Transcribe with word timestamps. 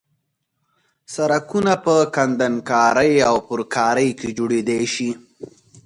سرکونه 1.13 1.73
په 1.85 1.95
کندنکارۍ 2.15 3.13
او 3.29 3.35
پرکارۍ 3.49 4.09
کې 4.19 4.29
جوړېدای 4.37 4.83
شي 4.93 5.09